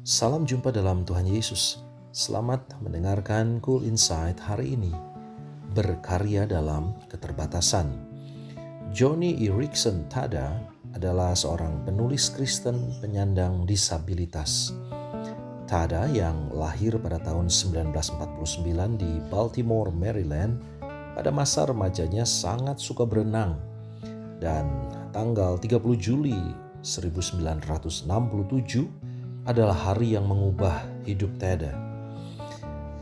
Salam 0.00 0.48
jumpa 0.48 0.72
dalam 0.72 1.04
Tuhan 1.04 1.28
Yesus. 1.28 1.84
Selamat 2.08 2.72
mendengarkan 2.80 3.60
Cool 3.60 3.84
Insight 3.84 4.40
hari 4.40 4.72
ini. 4.72 4.88
Berkarya 5.76 6.48
dalam 6.48 6.96
keterbatasan. 7.12 8.00
Johnny 8.96 9.36
Erickson 9.44 10.08
Tada 10.08 10.56
adalah 10.96 11.36
seorang 11.36 11.84
penulis 11.84 12.32
Kristen 12.32 12.96
penyandang 13.04 13.68
disabilitas. 13.68 14.72
Tada 15.68 16.08
yang 16.08 16.48
lahir 16.48 16.96
pada 16.96 17.20
tahun 17.20 17.52
1949 17.52 18.96
di 18.96 19.20
Baltimore, 19.28 19.92
Maryland, 19.92 20.64
pada 21.12 21.28
masa 21.28 21.68
remajanya 21.68 22.24
sangat 22.24 22.80
suka 22.80 23.04
berenang. 23.04 23.60
Dan 24.40 24.64
tanggal 25.12 25.60
30 25.60 25.76
Juli 26.00 26.40
1967 26.80 29.09
adalah 29.48 29.76
hari 29.76 30.16
yang 30.18 30.28
mengubah 30.28 30.84
hidup 31.08 31.32
Teda. 31.40 31.72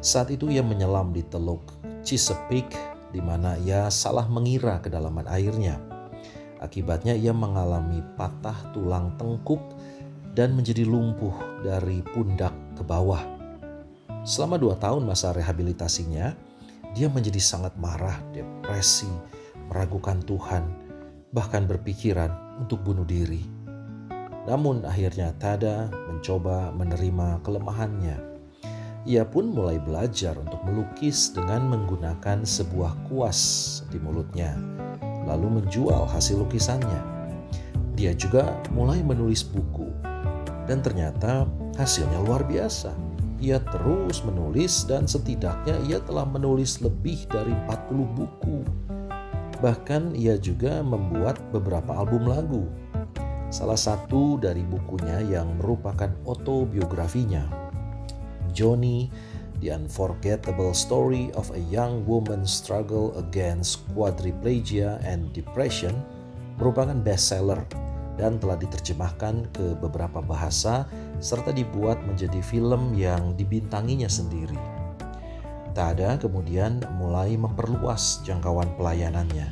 Saat 0.00 0.32
itu 0.32 0.48
ia 0.48 0.64
menyelam 0.64 1.12
di 1.12 1.20
teluk 1.26 1.60
Chesapeake 2.00 2.72
di 3.10 3.20
mana 3.20 3.58
ia 3.60 3.90
salah 3.92 4.24
mengira 4.30 4.80
kedalaman 4.80 5.26
airnya. 5.28 5.76
Akibatnya 6.60 7.16
ia 7.16 7.32
mengalami 7.32 8.04
patah 8.16 8.56
tulang 8.72 9.16
tengkuk 9.16 9.60
dan 10.32 10.54
menjadi 10.54 10.86
lumpuh 10.86 11.34
dari 11.64 12.04
pundak 12.14 12.54
ke 12.76 12.82
bawah. 12.84 13.20
Selama 14.22 14.60
dua 14.60 14.76
tahun 14.76 15.08
masa 15.08 15.32
rehabilitasinya, 15.32 16.36
dia 16.92 17.08
menjadi 17.08 17.40
sangat 17.40 17.72
marah, 17.80 18.20
depresi, 18.36 19.08
meragukan 19.72 20.20
Tuhan, 20.22 20.64
bahkan 21.32 21.64
berpikiran 21.64 22.60
untuk 22.60 22.84
bunuh 22.84 23.06
diri. 23.08 23.59
Namun 24.48 24.88
akhirnya 24.88 25.36
Tada 25.36 25.92
mencoba 26.08 26.72
menerima 26.72 27.44
kelemahannya. 27.44 28.16
Ia 29.08 29.24
pun 29.24 29.48
mulai 29.56 29.80
belajar 29.80 30.36
untuk 30.36 30.60
melukis 30.68 31.32
dengan 31.32 31.72
menggunakan 31.72 32.44
sebuah 32.44 33.08
kuas 33.08 33.80
di 33.88 33.96
mulutnya, 33.96 34.52
lalu 35.24 35.60
menjual 35.60 36.04
hasil 36.04 36.44
lukisannya. 36.44 37.00
Dia 37.96 38.12
juga 38.12 38.52
mulai 38.68 39.00
menulis 39.00 39.40
buku, 39.40 39.88
dan 40.68 40.84
ternyata 40.84 41.48
hasilnya 41.80 42.20
luar 42.28 42.44
biasa. 42.44 42.92
Ia 43.40 43.56
terus 43.72 44.20
menulis 44.20 44.84
dan 44.84 45.08
setidaknya 45.08 45.80
ia 45.88 45.96
telah 46.04 46.28
menulis 46.28 46.84
lebih 46.84 47.24
dari 47.32 47.56
40 47.72 48.04
buku. 48.20 48.60
Bahkan 49.64 50.12
ia 50.12 50.36
juga 50.36 50.84
membuat 50.84 51.40
beberapa 51.48 51.96
album 51.96 52.28
lagu 52.28 52.68
salah 53.50 53.76
satu 53.76 54.38
dari 54.38 54.62
bukunya 54.62 55.18
yang 55.26 55.58
merupakan 55.58 56.08
autobiografinya. 56.22 57.50
Johnny, 58.54 59.10
The 59.60 59.74
Unforgettable 59.74 60.72
Story 60.72 61.34
of 61.34 61.50
a 61.52 61.60
Young 61.68 62.06
Woman's 62.06 62.48
Struggle 62.48 63.12
Against 63.18 63.84
Quadriplegia 63.92 65.02
and 65.04 65.34
Depression 65.34 65.92
merupakan 66.56 66.96
bestseller 66.96 67.60
dan 68.16 68.38
telah 68.38 68.56
diterjemahkan 68.56 69.50
ke 69.52 69.76
beberapa 69.82 70.22
bahasa 70.22 70.86
serta 71.18 71.50
dibuat 71.50 72.00
menjadi 72.06 72.38
film 72.40 72.94
yang 72.94 73.34
dibintanginya 73.34 74.08
sendiri. 74.08 74.56
Tada 75.74 76.18
kemudian 76.18 76.82
mulai 76.98 77.34
memperluas 77.38 78.22
jangkauan 78.26 78.70
pelayanannya. 78.78 79.48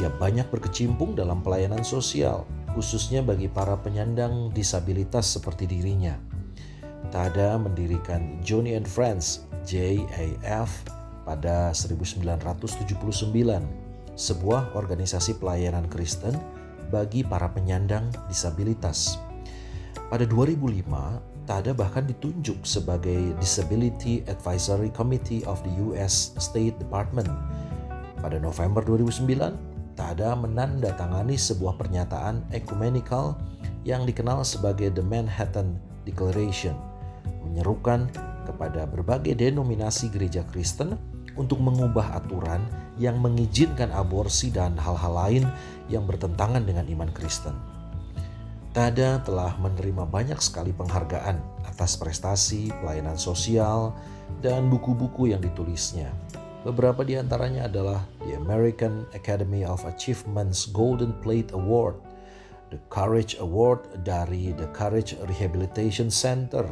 Ia 0.00 0.10
banyak 0.16 0.48
berkecimpung 0.48 1.14
dalam 1.14 1.44
pelayanan 1.44 1.84
sosial, 1.84 2.48
khususnya 2.72 3.24
bagi 3.24 3.48
para 3.48 3.78
penyandang 3.78 4.50
disabilitas 4.52 5.38
seperti 5.38 5.68
dirinya. 5.68 6.18
Tada 7.12 7.60
mendirikan 7.60 8.40
Johnny 8.40 8.74
and 8.74 8.88
Friends 8.88 9.44
JAF 9.68 10.70
pada 11.22 11.70
1979, 11.70 12.82
sebuah 14.16 14.74
organisasi 14.74 15.38
pelayanan 15.38 15.86
Kristen 15.86 16.34
bagi 16.88 17.22
para 17.22 17.48
penyandang 17.52 18.10
disabilitas. 18.28 19.16
Pada 20.08 20.28
2005, 20.28 21.32
Tada 21.42 21.74
bahkan 21.74 22.06
ditunjuk 22.06 22.62
sebagai 22.62 23.34
Disability 23.42 24.22
Advisory 24.30 24.94
Committee 24.94 25.42
of 25.42 25.58
the 25.66 25.74
US 25.90 26.30
State 26.38 26.78
Department. 26.78 27.26
Pada 28.22 28.38
November 28.38 28.78
2009, 28.86 29.71
Tada 30.02 30.34
menandatangani 30.34 31.38
sebuah 31.38 31.78
pernyataan 31.78 32.50
ekumenikal 32.50 33.38
yang 33.86 34.02
dikenal 34.02 34.42
sebagai 34.42 34.90
The 34.90 34.98
Manhattan 34.98 35.78
Declaration, 36.02 36.74
menyerukan 37.46 38.10
kepada 38.42 38.82
berbagai 38.90 39.38
denominasi 39.38 40.10
gereja 40.10 40.42
Kristen 40.50 40.98
untuk 41.38 41.62
mengubah 41.62 42.18
aturan 42.18 42.66
yang 42.98 43.22
mengizinkan 43.22 43.94
aborsi 43.94 44.50
dan 44.50 44.74
hal-hal 44.74 45.14
lain 45.14 45.44
yang 45.86 46.02
bertentangan 46.02 46.66
dengan 46.66 46.90
iman 46.90 47.10
Kristen. 47.14 47.54
Tada 48.74 49.22
telah 49.22 49.54
menerima 49.62 50.02
banyak 50.02 50.42
sekali 50.42 50.74
penghargaan 50.74 51.38
atas 51.62 51.94
prestasi, 51.94 52.74
pelayanan 52.82 53.14
sosial, 53.14 53.94
dan 54.42 54.66
buku-buku 54.66 55.30
yang 55.30 55.38
ditulisnya. 55.38 56.10
Beberapa 56.62 57.02
di 57.02 57.18
antaranya 57.18 57.66
adalah 57.66 58.06
the 58.22 58.38
American 58.38 59.02
Academy 59.18 59.66
of 59.66 59.82
Achievements 59.82 60.70
Golden 60.70 61.10
Plate 61.18 61.50
Award, 61.58 61.98
the 62.70 62.78
Courage 62.86 63.34
Award 63.42 63.82
dari 64.06 64.54
the 64.54 64.70
Courage 64.70 65.18
Rehabilitation 65.26 66.06
Center, 66.06 66.62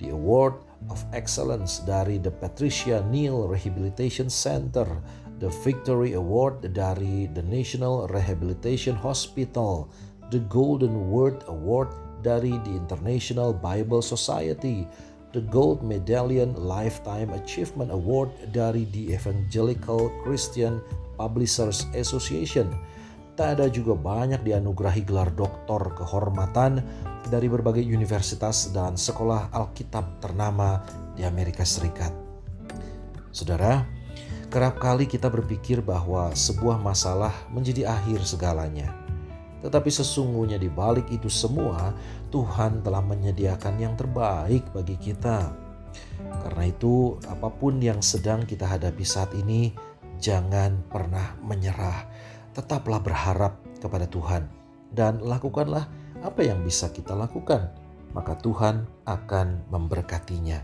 the 0.00 0.08
Award 0.08 0.56
of 0.88 1.04
Excellence 1.12 1.84
dari 1.84 2.16
the 2.16 2.32
Patricia 2.32 3.04
Neal 3.12 3.44
Rehabilitation 3.44 4.32
Center, 4.32 4.88
the 5.36 5.52
Victory 5.60 6.16
Award 6.16 6.64
dari 6.72 7.28
the 7.36 7.44
National 7.44 8.08
Rehabilitation 8.08 8.96
Hospital, 8.96 9.92
the 10.32 10.40
Golden 10.48 11.12
Word 11.12 11.44
Award 11.52 11.92
dari 12.24 12.56
the 12.64 12.72
International 12.72 13.52
Bible 13.52 14.00
Society, 14.00 14.88
the 15.36 15.44
Gold 15.52 15.84
Medallion 15.84 16.56
Lifetime 16.56 17.28
Achievement 17.36 17.92
Award 17.92 18.32
dari 18.56 18.88
The 18.88 19.12
Evangelical 19.12 20.08
Christian 20.24 20.80
Publishers 21.20 21.84
Association. 21.92 22.72
Tak 23.36 23.60
ada 23.60 23.68
juga 23.68 23.92
banyak 23.92 24.40
dianugerahi 24.40 25.04
gelar 25.04 25.28
doktor 25.36 25.92
kehormatan 25.92 26.80
dari 27.28 27.52
berbagai 27.52 27.84
universitas 27.84 28.72
dan 28.72 28.96
sekolah 28.96 29.52
Alkitab 29.52 30.24
ternama 30.24 30.80
di 31.12 31.28
Amerika 31.28 31.68
Serikat. 31.68 32.16
Saudara, 33.28 33.84
kerap 34.48 34.80
kali 34.80 35.04
kita 35.04 35.28
berpikir 35.28 35.84
bahwa 35.84 36.32
sebuah 36.32 36.80
masalah 36.80 37.36
menjadi 37.52 37.92
akhir 37.92 38.24
segalanya. 38.24 39.05
Tetapi 39.66 39.90
sesungguhnya 39.90 40.62
di 40.62 40.70
balik 40.70 41.10
itu 41.10 41.26
semua, 41.26 41.90
Tuhan 42.30 42.86
telah 42.86 43.02
menyediakan 43.02 43.74
yang 43.82 43.98
terbaik 43.98 44.62
bagi 44.70 44.94
kita. 44.94 45.50
Karena 46.46 46.70
itu, 46.70 47.18
apa 47.26 47.50
pun 47.50 47.82
yang 47.82 47.98
sedang 47.98 48.46
kita 48.46 48.62
hadapi 48.62 49.02
saat 49.02 49.34
ini, 49.34 49.74
jangan 50.22 50.86
pernah 50.86 51.34
menyerah. 51.42 52.06
Tetaplah 52.54 53.02
berharap 53.02 53.58
kepada 53.82 54.06
Tuhan 54.06 54.46
dan 54.94 55.18
lakukanlah 55.18 55.90
apa 56.22 56.40
yang 56.46 56.62
bisa 56.62 56.94
kita 56.94 57.18
lakukan, 57.18 57.66
maka 58.14 58.38
Tuhan 58.38 58.86
akan 59.02 59.66
memberkatinya. 59.66 60.62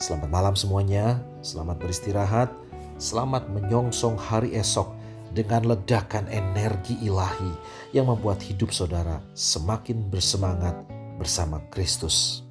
Selamat 0.00 0.32
malam 0.32 0.54
semuanya, 0.56 1.20
selamat 1.44 1.84
beristirahat, 1.84 2.48
selamat 2.96 3.52
menyongsong 3.52 4.16
hari 4.16 4.56
esok 4.56 5.03
dengan 5.34 5.66
ledakan 5.66 6.30
energi 6.30 6.94
ilahi 7.02 7.52
yang 7.90 8.06
membuat 8.06 8.38
hidup 8.40 8.70
saudara 8.70 9.18
semakin 9.34 10.06
bersemangat 10.08 10.78
bersama 11.18 11.58
Kristus. 11.74 12.43